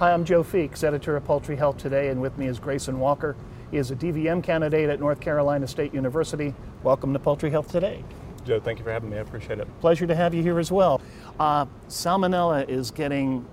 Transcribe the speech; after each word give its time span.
Hi, 0.00 0.14
I'm 0.14 0.24
Joe 0.24 0.42
Feeks, 0.42 0.82
editor 0.82 1.14
of 1.14 1.26
Poultry 1.26 1.56
Health 1.56 1.76
Today, 1.76 2.08
and 2.08 2.22
with 2.22 2.38
me 2.38 2.46
is 2.46 2.58
Grayson 2.58 2.98
Walker. 2.98 3.36
He 3.70 3.76
is 3.76 3.90
a 3.90 3.94
DVM 3.94 4.42
candidate 4.42 4.88
at 4.88 4.98
North 4.98 5.20
Carolina 5.20 5.68
State 5.68 5.92
University. 5.92 6.54
Welcome 6.82 7.12
to 7.12 7.18
Poultry 7.18 7.50
Health 7.50 7.70
Today. 7.70 8.02
Joe, 8.46 8.60
thank 8.60 8.78
you 8.78 8.84
for 8.86 8.92
having 8.92 9.10
me. 9.10 9.18
I 9.18 9.20
appreciate 9.20 9.58
it. 9.58 9.68
Pleasure 9.82 10.06
to 10.06 10.14
have 10.14 10.32
you 10.32 10.42
here 10.42 10.58
as 10.58 10.72
well. 10.72 11.02
Uh, 11.38 11.66
salmonella 11.88 12.66
is 12.66 12.90
getting 12.90 13.44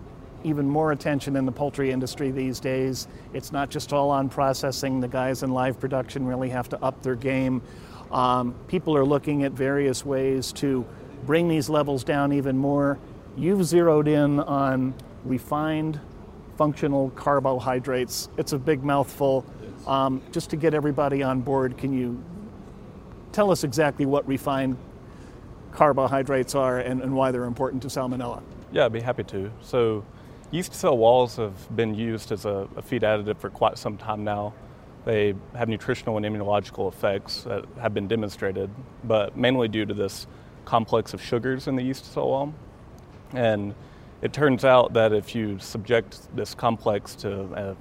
even 0.46 0.70
more 0.70 0.94
attention 0.94 1.36
in 1.36 1.46
the 1.46 1.52
poultry 1.52 1.92
industry 1.92 2.32
these 2.32 2.62
days. 2.62 3.10
It's 3.34 3.52
not 3.52 3.70
just 3.70 3.92
all 3.92 4.10
on 4.10 4.30
processing, 4.30 5.02
the 5.02 5.10
guys 5.10 5.44
in 5.44 5.52
live 5.52 5.78
production 5.82 6.26
really 6.26 6.48
have 6.48 6.70
to 6.70 6.82
up 6.82 7.04
their 7.04 7.16
game. 7.16 7.62
Um, 8.10 8.56
people 8.70 8.96
are 8.96 9.04
looking 9.04 9.44
at 9.44 9.52
various 9.52 10.06
ways 10.06 10.54
to 10.54 10.86
bring 11.26 11.50
these 11.50 11.68
levels 11.68 12.06
down 12.06 12.32
even 12.32 12.58
more. 12.58 13.00
You've 13.36 13.66
zeroed 13.66 14.08
in 14.08 14.40
on 14.40 14.94
refined 15.26 16.00
functional 16.58 17.12
carbohydrates. 17.12 18.30
It's 18.38 18.54
a 18.54 18.60
big 18.60 18.84
mouthful. 18.84 19.46
Um, 19.86 20.22
just 20.32 20.50
to 20.50 20.58
get 20.58 20.74
everybody 20.74 21.24
on 21.24 21.42
board, 21.42 21.78
can 21.78 21.94
you 21.94 22.22
tell 23.32 23.52
us 23.52 23.64
exactly 23.64 24.06
what 24.06 24.28
refined 24.28 24.78
carbohydrates 25.72 26.56
are 26.56 26.80
and, 26.80 27.02
and 27.02 27.14
why 27.16 27.32
they're 27.32 27.46
important 27.46 27.84
to 27.84 27.88
salmonella? 27.88 28.42
Yeah, 28.72 28.86
I'd 28.86 28.94
be 28.94 29.00
happy 29.00 29.24
to. 29.26 29.52
So, 29.62 30.04
yeast 30.52 30.74
cell 30.74 30.98
walls 30.98 31.36
have 31.38 31.76
been 31.76 31.94
used 31.94 32.32
as 32.32 32.46
a, 32.46 32.68
a 32.76 32.82
feed 32.82 33.04
additive 33.04 33.38
for 33.38 33.50
quite 33.50 33.78
some 33.78 33.98
time 33.98 34.24
now. 34.24 34.54
They 35.06 35.36
have 35.56 35.70
nutritional 35.70 36.18
and 36.18 36.26
immunological 36.26 36.92
effects 36.92 37.44
that 37.44 37.66
have 37.80 37.94
been 37.94 38.08
demonstrated, 38.08 38.70
but 39.06 39.38
mainly 39.38 39.70
due 39.70 39.86
to 39.86 39.94
this 39.94 40.28
complex 40.66 41.14
of 41.14 41.22
sugars 41.22 41.68
in 41.68 41.78
the 41.78 41.84
yeast 41.84 42.12
cell 42.12 42.28
wall. 42.28 42.54
And 43.32 43.74
it 44.22 44.34
turns 44.34 44.66
out 44.66 44.94
that 44.94 45.14
if 45.14 45.36
you 45.36 45.60
subject 45.60 46.36
this 46.36 46.54
complex 46.54 47.16
to 47.16 47.42
a, 47.54 47.76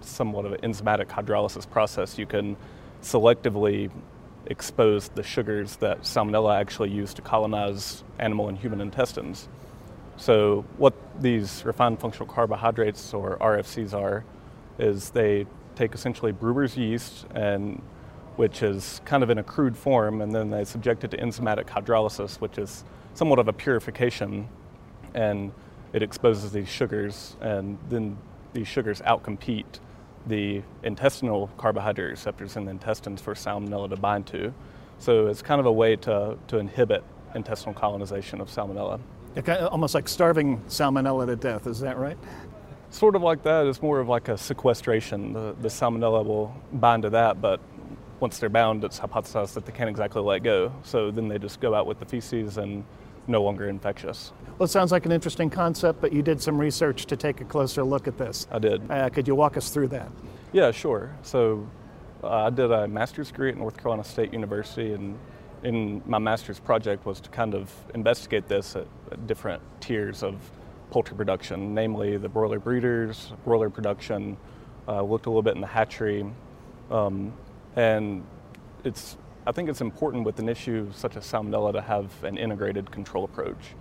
somewhat 0.00 0.44
of 0.44 0.52
an 0.52 0.60
enzymatic 0.60 1.06
hydrolysis 1.06 1.68
process, 1.68 2.18
you 2.18 2.26
can 2.26 2.56
selectively 3.02 3.90
expose 4.46 5.08
the 5.08 5.22
sugars 5.22 5.76
that 5.76 6.02
salmonella 6.02 6.58
actually 6.58 6.90
use 6.90 7.14
to 7.14 7.22
colonize 7.22 8.04
animal 8.18 8.48
and 8.48 8.58
human 8.58 8.80
intestines. 8.80 9.48
So, 10.16 10.64
what 10.76 10.94
these 11.20 11.64
refined 11.64 12.00
functional 12.00 12.26
carbohydrates, 12.32 13.14
or 13.14 13.38
RFCs, 13.38 13.94
are, 13.94 14.24
is 14.78 15.10
they 15.10 15.46
take 15.74 15.94
essentially 15.94 16.32
brewer's 16.32 16.76
yeast 16.76 17.26
and 17.34 17.80
which 18.36 18.62
is 18.62 19.00
kind 19.04 19.22
of 19.22 19.30
in 19.30 19.38
a 19.38 19.42
crude 19.42 19.76
form, 19.76 20.22
and 20.22 20.34
then 20.34 20.50
they 20.50 20.64
subject 20.64 21.04
it 21.04 21.10
to 21.10 21.16
enzymatic 21.18 21.66
hydrolysis, 21.66 22.40
which 22.40 22.58
is 22.58 22.84
somewhat 23.14 23.38
of 23.38 23.48
a 23.48 23.52
purification, 23.52 24.48
and 25.14 25.52
it 25.92 26.02
exposes 26.02 26.52
these 26.52 26.68
sugars, 26.68 27.36
and 27.40 27.78
then 27.88 28.16
these 28.52 28.68
sugars 28.68 29.00
outcompete 29.02 29.80
the 30.26 30.62
intestinal 30.82 31.50
carbohydrate 31.58 32.10
receptors 32.10 32.56
in 32.56 32.64
the 32.64 32.70
intestines 32.70 33.20
for 33.20 33.34
salmonella 33.34 33.90
to 33.90 33.96
bind 33.96 34.26
to. 34.28 34.54
So 34.98 35.26
it's 35.26 35.42
kind 35.42 35.58
of 35.58 35.66
a 35.66 35.72
way 35.72 35.96
to, 35.96 36.38
to 36.48 36.58
inhibit 36.58 37.02
intestinal 37.34 37.74
colonization 37.74 38.40
of 38.40 38.48
salmonella. 38.48 39.00
Almost 39.70 39.94
like 39.94 40.08
starving 40.08 40.60
salmonella 40.68 41.26
to 41.26 41.36
death, 41.36 41.66
is 41.66 41.80
that 41.80 41.96
right? 41.96 42.18
Sort 42.90 43.16
of 43.16 43.22
like 43.22 43.42
that. 43.42 43.66
It's 43.66 43.82
more 43.82 43.98
of 43.98 44.08
like 44.08 44.28
a 44.28 44.36
sequestration. 44.36 45.32
The, 45.32 45.56
the 45.60 45.68
salmonella 45.68 46.24
will 46.24 46.54
bind 46.74 47.02
to 47.02 47.10
that, 47.10 47.40
but 47.40 47.58
once 48.20 48.38
they're 48.38 48.48
bound, 48.48 48.84
it's 48.84 49.00
hypothesized 49.00 49.54
that 49.54 49.66
they 49.66 49.72
can't 49.72 49.90
exactly 49.90 50.22
let 50.22 50.42
go. 50.44 50.72
So 50.84 51.10
then 51.10 51.26
they 51.26 51.38
just 51.38 51.60
go 51.60 51.74
out 51.74 51.86
with 51.86 51.98
the 51.98 52.06
feces 52.06 52.58
and 52.58 52.84
no 53.26 53.42
longer 53.42 53.68
infectious. 53.68 54.32
Well, 54.58 54.64
it 54.66 54.70
sounds 54.70 54.92
like 54.92 55.06
an 55.06 55.12
interesting 55.12 55.50
concept, 55.50 56.00
but 56.00 56.12
you 56.12 56.22
did 56.22 56.40
some 56.40 56.58
research 56.58 57.06
to 57.06 57.16
take 57.16 57.40
a 57.40 57.44
closer 57.44 57.82
look 57.82 58.06
at 58.06 58.18
this. 58.18 58.46
I 58.50 58.58
did. 58.58 58.90
Uh, 58.90 59.08
could 59.10 59.26
you 59.26 59.34
walk 59.34 59.56
us 59.56 59.70
through 59.70 59.88
that? 59.88 60.10
Yeah, 60.52 60.70
sure. 60.70 61.14
So 61.22 61.66
uh, 62.22 62.46
I 62.46 62.50
did 62.50 62.70
a 62.70 62.86
master's 62.86 63.28
degree 63.28 63.50
at 63.50 63.56
North 63.56 63.76
Carolina 63.76 64.04
State 64.04 64.32
University, 64.32 64.92
and 64.92 65.18
in 65.62 66.02
my 66.06 66.18
master's 66.18 66.58
project 66.58 67.06
was 67.06 67.20
to 67.20 67.30
kind 67.30 67.54
of 67.54 67.72
investigate 67.94 68.48
this 68.48 68.76
at, 68.76 68.86
at 69.10 69.26
different 69.26 69.62
tiers 69.80 70.22
of 70.22 70.38
poultry 70.90 71.16
production, 71.16 71.74
namely 71.74 72.16
the 72.18 72.28
broiler 72.28 72.58
breeders, 72.58 73.32
broiler 73.44 73.70
production, 73.70 74.36
uh, 74.88 75.02
looked 75.02 75.26
a 75.26 75.30
little 75.30 75.42
bit 75.42 75.54
in 75.54 75.60
the 75.60 75.66
hatchery, 75.66 76.26
um, 76.90 77.32
and 77.76 78.24
it's 78.84 79.16
I 79.46 79.52
think 79.52 79.68
it's 79.68 79.80
important 79.80 80.24
with 80.24 80.38
an 80.38 80.48
issue 80.48 80.90
such 80.92 81.16
as 81.16 81.24
salmonella 81.24 81.72
to 81.72 81.80
have 81.80 82.10
an 82.22 82.38
integrated 82.38 82.90
control 82.90 83.24
approach, 83.24 83.74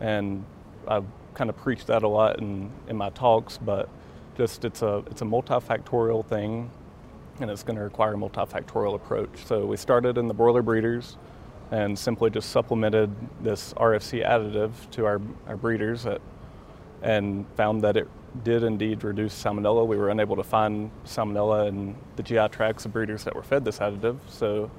and 0.00 0.44
I've 0.86 1.06
kind 1.34 1.48
of 1.48 1.56
preached 1.56 1.86
that 1.86 2.02
a 2.02 2.08
lot 2.08 2.38
in, 2.38 2.70
in 2.88 2.96
my 2.96 3.10
talks, 3.10 3.58
but 3.58 3.88
just 4.36 4.64
it's 4.64 4.82
a 4.82 5.02
it's 5.10 5.22
a 5.22 5.24
multifactorial 5.24 6.24
thing, 6.26 6.70
and 7.40 7.50
it's 7.50 7.62
going 7.62 7.76
to 7.76 7.82
require 7.82 8.14
a 8.14 8.16
multifactorial 8.16 8.94
approach. 8.94 9.44
So 9.46 9.64
we 9.64 9.76
started 9.76 10.18
in 10.18 10.28
the 10.28 10.34
broiler 10.34 10.62
breeders 10.62 11.16
and 11.70 11.98
simply 11.98 12.30
just 12.30 12.50
supplemented 12.50 13.14
this 13.42 13.72
RFC 13.74 14.26
additive 14.26 14.72
to 14.90 15.06
our, 15.06 15.20
our 15.46 15.56
breeders 15.56 16.04
at 16.04 16.20
and 17.02 17.46
found 17.56 17.82
that 17.82 17.96
it 17.96 18.08
did 18.44 18.62
indeed 18.62 19.02
reduce 19.04 19.40
salmonella. 19.40 19.86
We 19.86 19.96
were 19.96 20.10
unable 20.10 20.36
to 20.36 20.42
find 20.42 20.90
salmonella 21.04 21.68
in 21.68 21.96
the 22.16 22.22
GI 22.22 22.48
tracts 22.48 22.84
of 22.84 22.92
breeders 22.92 23.24
that 23.24 23.34
were 23.34 23.42
fed 23.42 23.64
this 23.64 23.78
additive. 23.78 24.18
So, 24.28 24.70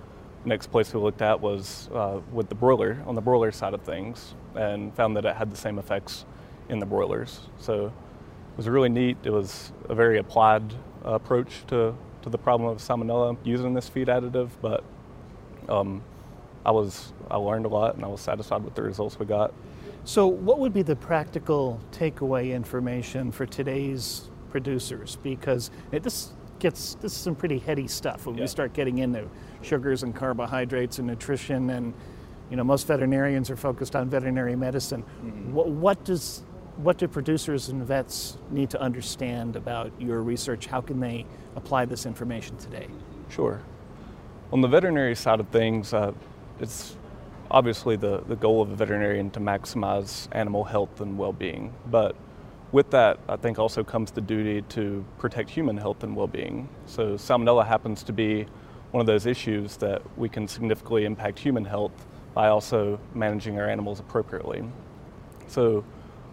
next 0.46 0.68
place 0.68 0.94
we 0.94 1.00
looked 1.00 1.22
at 1.22 1.40
was 1.40 1.90
uh, 1.94 2.20
with 2.32 2.50
the 2.50 2.56
broiler 2.56 3.02
on 3.06 3.16
the 3.16 3.22
broiler 3.22 3.52
side 3.52 3.74
of 3.74 3.82
things, 3.82 4.34
and 4.56 4.94
found 4.96 5.16
that 5.18 5.26
it 5.26 5.36
had 5.36 5.52
the 5.52 5.58
same 5.58 5.80
effects 5.80 6.26
in 6.70 6.80
the 6.80 6.86
broilers. 6.86 7.42
So, 7.60 7.86
it 7.86 8.58
was 8.58 8.68
really 8.68 8.90
neat. 8.90 9.18
It 9.24 9.32
was 9.32 9.72
a 9.90 9.96
very 9.96 10.18
applied 10.20 10.74
uh, 11.06 11.14
approach 11.14 11.66
to 11.68 11.96
to 12.22 12.30
the 12.30 12.38
problem 12.38 12.70
of 12.70 12.78
salmonella 12.78 13.38
using 13.44 13.74
this 13.74 13.90
feed 13.90 14.08
additive, 14.08 14.50
but 14.62 14.84
um, 15.70 16.04
I 16.66 16.72
was 16.72 17.14
I 17.30 17.38
learned 17.38 17.66
a 17.66 17.70
lot 17.70 17.96
and 17.96 18.04
I 18.04 18.08
was 18.08 18.22
satisfied 18.22 18.64
with 18.64 18.76
the 18.76 18.84
results 18.84 19.18
we 19.18 19.26
got. 19.26 19.54
So, 20.04 20.28
what 20.28 20.60
would 20.60 20.74
be 20.74 20.82
the 20.82 20.96
practical 20.96 21.80
takeaway 21.92 22.54
information 22.54 23.32
for 23.32 23.46
today's 23.46 24.30
producers? 24.50 25.18
Because 25.22 25.70
this 25.92 26.34
gets 26.62 26.96
this 26.96 27.12
is 27.12 27.18
some 27.18 27.36
pretty 27.36 27.60
heady 27.60 27.88
stuff 27.88 28.26
when 28.26 28.36
yeah. 28.36 28.44
we 28.44 28.48
start 28.48 28.72
getting 28.74 29.00
into 29.00 29.28
sugars 29.62 30.04
and 30.04 30.16
carbohydrates 30.16 31.00
and 31.00 31.08
nutrition, 31.08 31.70
and 31.72 31.94
you 32.50 32.56
know 32.56 32.64
most 32.64 32.88
veterinarians 32.88 33.50
are 33.50 33.58
focused 33.58 33.96
on 33.96 34.10
veterinary 34.10 34.56
medicine. 34.56 35.04
Mm-hmm. 35.04 35.54
What, 35.54 35.68
what 35.68 36.06
does 36.06 36.44
what 36.78 36.98
do 36.98 37.08
producers 37.08 37.68
and 37.68 37.84
vets 37.84 38.38
need 38.50 38.70
to 38.70 38.80
understand 38.80 39.58
about 39.58 39.92
your 40.00 40.22
research? 40.22 40.68
How 40.68 40.80
can 40.80 41.02
they 41.02 41.26
apply 41.58 41.86
this 41.86 42.06
information 42.06 42.56
today? 42.58 42.88
Sure. 43.30 43.62
On 44.54 44.62
the 44.62 44.68
veterinary 44.68 45.16
side 45.16 45.40
of 45.40 45.50
things, 45.50 45.94
uh, 45.94 46.14
it's 46.60 46.96
obviously 47.52 47.98
the, 47.98 48.24
the 48.28 48.36
goal 48.36 48.62
of 48.62 48.72
a 48.72 48.76
veterinarian 48.76 49.30
to 49.32 49.40
maximize 49.40 50.28
animal 50.32 50.64
health 50.64 51.02
and 51.02 51.18
well-being 51.18 51.74
but 51.88 52.16
with 52.72 52.90
that 52.92 53.20
i 53.28 53.36
think 53.36 53.60
also 53.60 53.84
comes 53.84 54.12
the 54.12 54.22
duty 54.22 54.62
to 54.64 55.04
protect 55.18 55.50
human 55.50 55.78
health 55.78 56.04
and 56.04 56.16
well-being. 56.16 56.68
So 56.86 57.16
salmonella 57.16 57.66
happens 57.66 58.04
to 58.04 58.14
be 58.14 58.46
one 58.92 59.02
of 59.02 59.08
those 59.08 59.26
issues 59.26 59.78
that 59.78 60.02
we 60.18 60.30
can 60.30 60.48
significantly 60.48 61.06
impact 61.06 61.40
human 61.40 61.66
health 61.66 61.92
by 62.34 62.48
also 62.48 63.00
managing 63.14 63.60
our 63.60 63.70
animals 63.70 64.00
appropriately. 64.00 64.64
So 65.48 65.84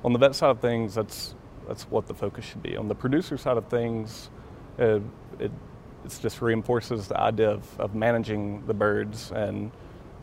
on 0.05 0.13
the 0.13 0.19
vet 0.19 0.35
side 0.35 0.51
of 0.51 0.61
things 0.61 0.95
that's 0.95 1.35
that's 1.67 1.85
what 1.85 2.07
the 2.07 2.15
focus 2.15 2.47
should 2.47 2.63
be. 2.63 2.77
On 2.77 2.89
the 2.89 2.95
producer 2.95 3.37
side 3.37 3.57
of 3.57 3.67
things 3.69 4.31
uh, 4.79 5.01
it, 5.39 5.51
it 6.05 6.19
just 6.21 6.41
reinforces 6.41 7.09
the 7.09 7.21
idea 7.21 7.51
of, 7.51 7.81
of 7.81 7.95
managing 7.95 8.65
the 8.67 8.75
birds 8.75 9.33
and 9.33 9.71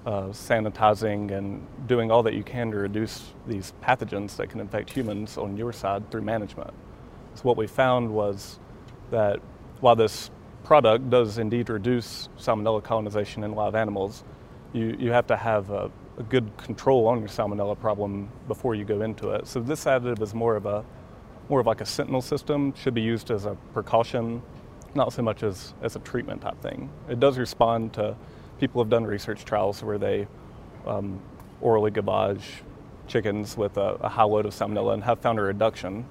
uh, 0.06 0.28
sanitizing 0.28 1.32
and 1.32 1.66
doing 1.88 2.12
all 2.12 2.22
that 2.24 2.34
you 2.34 2.44
can 2.44 2.72
to 2.72 2.78
reduce 2.78 3.34
these 3.48 3.74
pathogens 3.84 4.36
that 4.38 4.50
can 4.50 4.60
infect 4.60 4.90
humans 4.90 5.38
on 5.38 5.58
your 5.58 5.74
side 5.74 6.10
through 6.12 6.22
management. 6.22 6.72
So, 7.34 7.42
what 7.44 7.58
we 7.58 7.68
found 7.68 8.12
was 8.12 8.60
that 9.12 9.40
while 9.80 9.96
this 9.96 10.30
product 10.64 11.10
does 11.10 11.38
indeed 11.38 11.70
reduce 11.70 12.30
salmonella 12.38 12.84
colonization 12.84 13.44
in 13.44 13.54
live 13.54 13.76
animals, 13.76 14.24
you, 14.74 14.96
you 15.00 15.12
have 15.12 15.28
to 15.28 15.36
have 15.36 15.70
a, 15.72 15.92
a 16.18 16.24
good 16.24 16.56
control 16.58 17.08
on 17.08 17.20
your 17.20 17.28
salmonella 17.28 17.80
problem 17.80 18.30
before 18.48 18.76
you 18.76 18.86
go 18.86 19.02
into 19.02 19.32
it. 19.32 19.48
So, 19.48 19.60
this 19.60 19.86
additive 19.86 20.22
is 20.22 20.34
more 20.34 20.56
of 20.56 20.66
a 20.66 20.86
more 21.50 21.60
of 21.60 21.68
like 21.68 21.82
a 21.82 21.86
sentinel 21.86 22.22
system, 22.22 22.74
should 22.76 22.94
be 22.94 23.02
used 23.02 23.30
as 23.32 23.46
a 23.46 23.56
precaution, 23.74 24.42
not 24.96 25.14
so 25.14 25.22
much 25.22 25.44
as, 25.44 25.74
as 25.82 25.96
a 25.96 26.00
treatment 26.00 26.42
type 26.42 26.60
thing. 26.62 26.90
It 27.10 27.20
does 27.20 27.38
respond 27.38 27.94
to 27.94 28.16
people 28.60 28.82
have 28.82 28.90
done 28.90 29.06
research 29.06 29.46
trials 29.46 29.84
where 29.84 29.98
they 29.98 30.28
um, 30.86 31.20
orally 31.62 31.92
gavage 31.92 32.44
chickens 33.08 33.56
with 33.56 33.78
a, 33.78 33.96
a, 34.02 34.10
high 34.10 34.24
load 34.24 34.46
of 34.46 34.54
salmonella 34.54 34.94
and 34.94 35.04
have 35.04 35.20
found 35.20 35.40
a 35.40 35.42
reduction. 35.42 36.06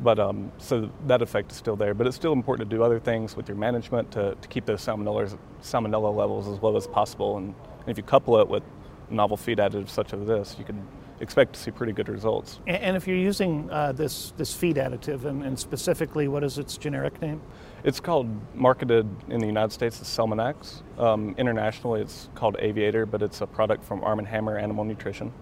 But 0.00 0.18
um, 0.18 0.52
so 0.58 0.90
that 1.06 1.22
effect 1.22 1.52
is 1.52 1.58
still 1.58 1.76
there. 1.76 1.94
But 1.94 2.06
it's 2.06 2.16
still 2.16 2.32
important 2.32 2.68
to 2.68 2.76
do 2.76 2.82
other 2.82 3.00
things 3.00 3.36
with 3.36 3.48
your 3.48 3.56
management 3.56 4.10
to, 4.12 4.34
to 4.34 4.48
keep 4.48 4.66
those 4.66 4.84
salmonella, 4.84 5.36
salmonella 5.62 6.14
levels 6.14 6.48
as 6.48 6.62
low 6.62 6.76
as 6.76 6.86
possible. 6.86 7.38
And, 7.38 7.54
and 7.80 7.88
if 7.88 7.96
you 7.96 8.02
couple 8.02 8.38
it 8.40 8.48
with 8.48 8.62
novel 9.10 9.36
feed 9.36 9.58
additives 9.58 9.90
such 9.90 10.12
as 10.12 10.26
this, 10.26 10.56
you 10.58 10.64
can 10.64 10.86
expect 11.20 11.54
to 11.54 11.60
see 11.60 11.70
pretty 11.70 11.92
good 11.92 12.08
results. 12.08 12.60
And, 12.66 12.76
and 12.76 12.96
if 12.96 13.06
you're 13.06 13.16
using 13.16 13.70
uh, 13.70 13.92
this, 13.92 14.32
this 14.36 14.54
feed 14.54 14.76
additive, 14.76 15.24
and, 15.24 15.42
and, 15.42 15.58
specifically, 15.58 16.28
what 16.28 16.44
is 16.44 16.58
its 16.58 16.76
generic 16.76 17.20
name? 17.20 17.40
It's 17.84 18.00
called, 18.00 18.28
marketed 18.54 19.08
in 19.28 19.40
the 19.40 19.46
United 19.46 19.72
States 19.72 20.00
as 20.00 20.08
Celmanax. 20.08 20.82
Um, 20.98 21.34
internationally, 21.38 22.00
it's 22.00 22.28
called 22.34 22.56
Aviator, 22.58 23.06
but 23.06 23.22
it's 23.22 23.40
a 23.40 23.46
product 23.46 23.84
from 23.84 24.02
Arm 24.04 24.24
& 24.24 24.26
Hammer 24.26 24.58
Animal 24.58 24.84
Nutrition. 24.84 25.32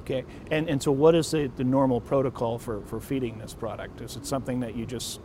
Okay, 0.00 0.24
and, 0.52 0.68
and 0.68 0.80
so 0.80 0.92
what 0.92 1.16
is 1.16 1.32
the, 1.32 1.50
the 1.56 1.64
normal 1.64 2.00
protocol 2.00 2.58
for, 2.58 2.80
for 2.82 3.00
feeding 3.00 3.38
this 3.38 3.54
product? 3.54 4.00
Is 4.00 4.16
it 4.16 4.24
something 4.24 4.60
that 4.60 4.76
you 4.76 4.86
just 4.86 5.20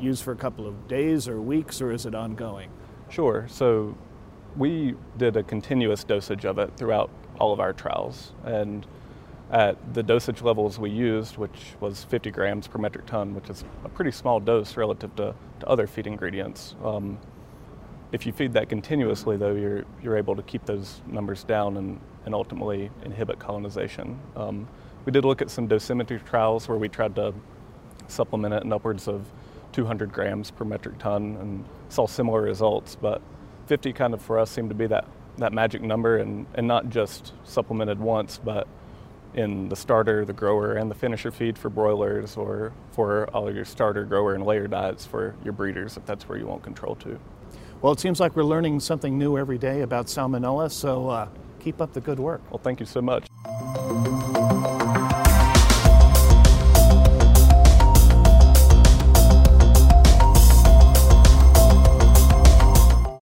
use 0.00 0.20
for 0.20 0.32
a 0.32 0.36
couple 0.36 0.66
of 0.66 0.88
days 0.88 1.28
or 1.28 1.40
weeks, 1.40 1.80
or 1.80 1.92
is 1.92 2.04
it 2.04 2.16
ongoing? 2.16 2.68
Sure. 3.10 3.46
So 3.48 3.96
we 4.56 4.96
did 5.18 5.36
a 5.36 5.42
continuous 5.42 6.02
dosage 6.02 6.44
of 6.44 6.58
it 6.58 6.76
throughout 6.76 7.10
all 7.38 7.52
of 7.52 7.60
our 7.60 7.72
trials. 7.72 8.32
And 8.44 8.86
at 9.54 9.94
the 9.94 10.02
dosage 10.02 10.42
levels 10.42 10.80
we 10.80 10.90
used, 10.90 11.36
which 11.36 11.76
was 11.78 12.02
50 12.02 12.32
grams 12.32 12.66
per 12.66 12.76
metric 12.76 13.06
ton, 13.06 13.36
which 13.36 13.48
is 13.48 13.64
a 13.84 13.88
pretty 13.88 14.10
small 14.10 14.40
dose 14.40 14.76
relative 14.76 15.14
to, 15.14 15.32
to 15.60 15.66
other 15.68 15.86
feed 15.86 16.08
ingredients. 16.08 16.74
Um, 16.82 17.18
if 18.10 18.26
you 18.26 18.32
feed 18.32 18.52
that 18.54 18.68
continuously, 18.68 19.36
though, 19.36 19.54
you're, 19.54 19.84
you're 20.02 20.16
able 20.16 20.34
to 20.34 20.42
keep 20.42 20.66
those 20.66 21.02
numbers 21.06 21.44
down 21.44 21.76
and, 21.76 22.00
and 22.24 22.34
ultimately 22.34 22.90
inhibit 23.04 23.38
colonization. 23.38 24.18
Um, 24.34 24.68
we 25.04 25.12
did 25.12 25.24
look 25.24 25.40
at 25.40 25.50
some 25.50 25.68
dosimetry 25.68 26.24
trials 26.24 26.68
where 26.68 26.78
we 26.78 26.88
tried 26.88 27.14
to 27.14 27.32
supplement 28.08 28.54
it 28.54 28.64
in 28.64 28.72
upwards 28.72 29.06
of 29.06 29.30
200 29.70 30.12
grams 30.12 30.50
per 30.50 30.64
metric 30.64 30.98
ton 30.98 31.36
and 31.40 31.64
saw 31.90 32.08
similar 32.08 32.42
results, 32.42 32.96
but 32.96 33.22
50 33.66 33.92
kind 33.92 34.14
of 34.14 34.20
for 34.20 34.36
us 34.40 34.50
seemed 34.50 34.70
to 34.70 34.74
be 34.74 34.88
that, 34.88 35.06
that 35.38 35.52
magic 35.52 35.80
number 35.80 36.16
and, 36.18 36.44
and 36.56 36.66
not 36.66 36.88
just 36.88 37.34
supplemented 37.44 38.00
once, 38.00 38.40
but 38.42 38.66
in 39.34 39.68
the 39.68 39.76
starter, 39.76 40.24
the 40.24 40.32
grower, 40.32 40.74
and 40.74 40.90
the 40.90 40.94
finisher 40.94 41.30
feed 41.30 41.58
for 41.58 41.68
broilers 41.68 42.36
or 42.36 42.72
for 42.92 43.28
all 43.34 43.52
your 43.52 43.64
starter, 43.64 44.04
grower, 44.04 44.34
and 44.34 44.44
layer 44.44 44.66
diets 44.66 45.04
for 45.04 45.34
your 45.44 45.52
breeders 45.52 45.96
if 45.96 46.06
that's 46.06 46.28
where 46.28 46.38
you 46.38 46.46
want 46.46 46.62
control 46.62 46.94
to. 46.96 47.18
Well, 47.82 47.92
it 47.92 48.00
seems 48.00 48.20
like 48.20 48.36
we're 48.36 48.44
learning 48.44 48.80
something 48.80 49.18
new 49.18 49.36
every 49.36 49.58
day 49.58 49.82
about 49.82 50.06
salmonella, 50.06 50.70
so 50.70 51.08
uh, 51.08 51.28
keep 51.60 51.80
up 51.80 51.92
the 51.92 52.00
good 52.00 52.18
work. 52.18 52.40
Well, 52.50 52.60
thank 52.62 52.80
you 52.80 52.86
so 52.86 53.02
much. 53.02 53.26